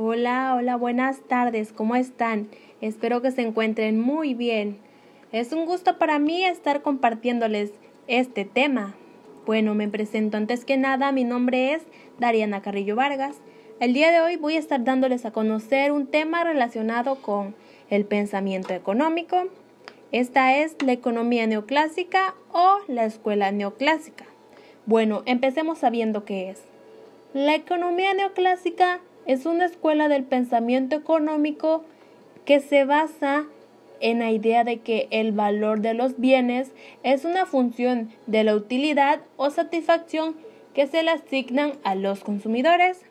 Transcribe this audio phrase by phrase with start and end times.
[0.00, 2.46] Hola, hola, buenas tardes, ¿cómo están?
[2.80, 4.78] Espero que se encuentren muy bien.
[5.32, 7.72] Es un gusto para mí estar compartiéndoles
[8.06, 8.94] este tema.
[9.44, 11.82] Bueno, me presento antes que nada, mi nombre es
[12.20, 13.38] Dariana Carrillo Vargas.
[13.80, 17.56] El día de hoy voy a estar dándoles a conocer un tema relacionado con
[17.90, 19.48] el pensamiento económico.
[20.12, 24.26] Esta es la economía neoclásica o la escuela neoclásica.
[24.86, 26.62] Bueno, empecemos sabiendo qué es.
[27.34, 31.84] La economía neoclásica es una escuela del pensamiento económico
[32.46, 33.44] que se basa
[34.00, 38.56] en la idea de que el valor de los bienes es una función de la
[38.56, 40.34] utilidad o satisfacción
[40.72, 43.02] que se le asignan a los consumidores.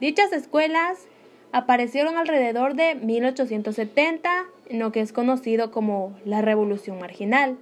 [0.00, 1.08] Dichas escuelas
[1.50, 7.56] aparecieron alrededor de 1870 en lo que es conocido como la Revolución Marginal.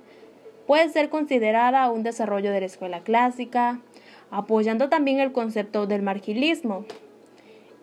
[0.66, 3.80] Puede ser considerada un desarrollo de la escuela clásica,
[4.30, 6.84] apoyando también el concepto del margilismo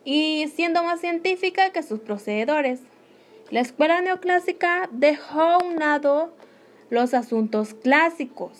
[0.03, 2.79] y siendo más científica que sus procededores.
[3.49, 6.33] La escuela neoclásica dejó a un lado
[6.89, 8.51] los asuntos clásicos,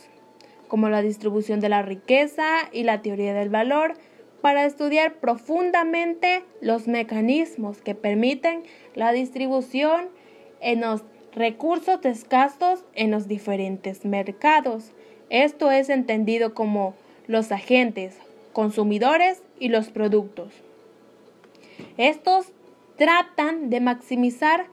[0.67, 3.94] como la distribución de la riqueza y la teoría del valor,
[4.42, 8.64] para estudiar profundamente los mecanismos que permiten
[8.95, 10.09] la distribución
[10.59, 14.92] en los recursos escasos en los diferentes mercados.
[15.30, 16.95] Esto es entendido como
[17.28, 18.17] los agentes,
[18.53, 20.52] consumidores y los productos.
[21.97, 22.47] Estos
[22.97, 24.67] tratan de maximizar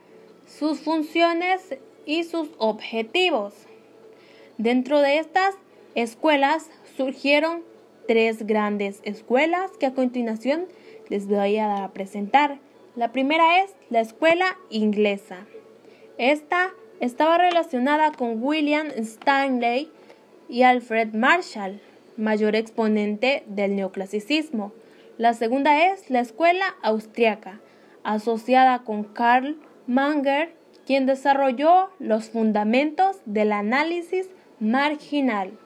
[0.47, 3.55] sus funciones y sus objetivos.
[4.56, 5.55] Dentro de estas
[5.94, 7.62] escuelas surgieron
[8.06, 10.66] tres grandes escuelas que a continuación
[11.08, 12.58] les voy a presentar.
[12.97, 15.47] La primera es la escuela inglesa.
[16.16, 19.91] Esta estaba relacionada con William Stanley
[20.48, 21.80] y Alfred Marshall,
[22.16, 24.72] mayor exponente del neoclasicismo.
[25.19, 27.61] La segunda es la escuela austriaca,
[28.05, 30.54] asociada con Karl Manger,
[30.87, 35.59] quien desarrolló los fundamentos del análisis marginal.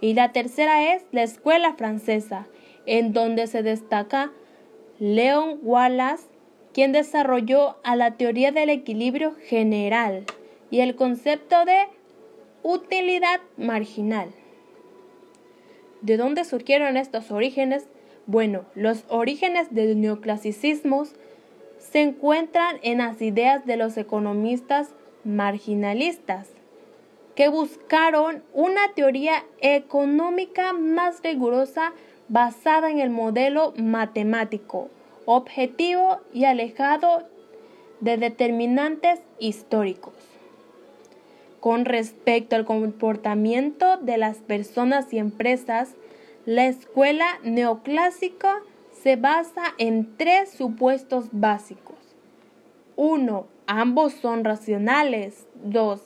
[0.00, 2.46] Y la tercera es la escuela francesa,
[2.86, 4.30] en donde se destaca
[5.00, 6.28] Leon Wallace,
[6.72, 10.26] quien desarrolló a la teoría del equilibrio general
[10.70, 11.88] y el concepto de
[12.62, 14.30] utilidad marginal.
[16.02, 17.88] ¿De dónde surgieron estos orígenes?
[18.26, 21.04] Bueno, los orígenes del neoclasicismo
[21.78, 24.90] se encuentran en las ideas de los economistas
[25.24, 26.48] marginalistas,
[27.34, 31.92] que buscaron una teoría económica más rigurosa
[32.28, 34.88] basada en el modelo matemático,
[35.24, 37.24] objetivo y alejado
[38.00, 40.14] de determinantes históricos.
[41.60, 45.94] Con respecto al comportamiento de las personas y empresas,
[46.44, 51.96] la escuela neoclásica se basa en tres supuestos básicos.
[52.96, 53.46] 1.
[53.66, 55.46] Ambos son racionales.
[55.62, 56.00] 2.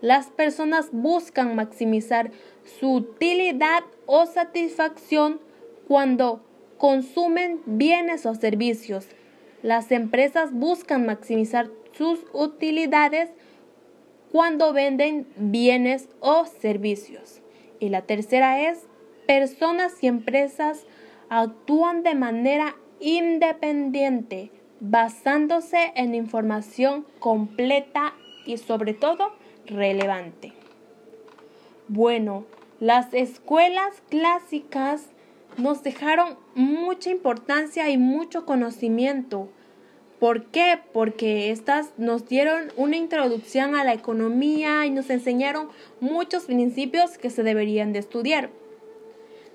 [0.00, 2.30] Las personas buscan maximizar
[2.78, 5.40] su utilidad o satisfacción
[5.88, 6.40] cuando
[6.78, 9.06] consumen bienes o servicios.
[9.62, 13.30] Las empresas buscan maximizar sus utilidades
[14.30, 17.42] cuando venden bienes o servicios.
[17.80, 18.86] Y la tercera es,
[19.30, 20.86] personas y empresas
[21.28, 28.12] actúan de manera independiente, basándose en información completa
[28.44, 29.30] y sobre todo
[29.66, 30.52] relevante.
[31.86, 32.44] Bueno,
[32.80, 35.06] las escuelas clásicas
[35.56, 39.48] nos dejaron mucha importancia y mucho conocimiento
[40.18, 40.78] ¿Por qué?
[40.92, 47.30] Porque estas nos dieron una introducción a la economía y nos enseñaron muchos principios que
[47.30, 48.50] se deberían de estudiar.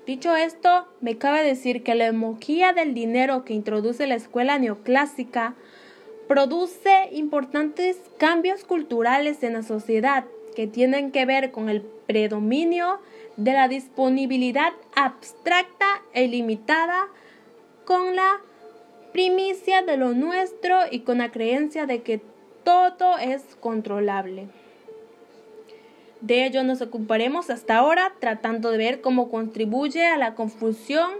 [0.06, 5.54] Dicho esto, me cabe decir que la hemología del dinero que introduce la escuela neoclásica
[6.28, 10.24] produce importantes cambios culturales en la sociedad
[10.54, 13.00] que tienen que ver con el predominio
[13.36, 17.08] de la disponibilidad abstracta e limitada
[17.84, 18.40] con la
[19.12, 22.20] primicia de lo nuestro y con la creencia de que
[22.62, 24.46] todo es controlable.
[26.20, 31.10] De ello nos ocuparemos hasta ahora tratando de ver cómo contribuye a la confusión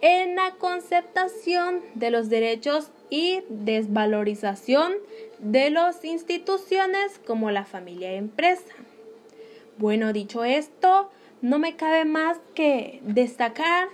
[0.00, 4.92] en la conceptación de los derechos y desvalorización
[5.38, 8.74] de las instituciones como la familia y empresa.
[9.78, 11.10] Bueno, dicho esto,
[11.40, 13.88] no me cabe más que destacar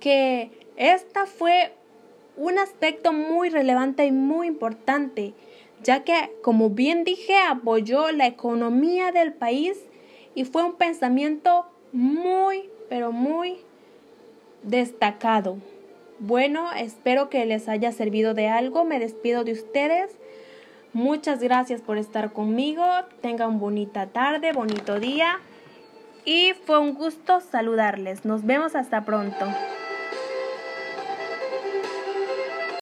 [0.00, 1.72] que esta fue
[2.36, 5.34] un aspecto muy relevante y muy importante,
[5.82, 9.78] ya que, como bien dije, apoyó la economía del país
[10.34, 13.58] y fue un pensamiento muy, pero muy
[14.62, 15.58] destacado.
[16.20, 18.84] Bueno, espero que les haya servido de algo.
[18.84, 20.16] Me despido de ustedes.
[20.92, 22.84] Muchas gracias por estar conmigo.
[23.20, 25.38] Tengan bonita tarde, bonito día.
[26.24, 28.24] Y fue un gusto saludarles.
[28.24, 29.46] Nos vemos hasta pronto.